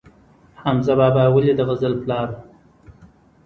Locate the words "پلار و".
2.03-2.37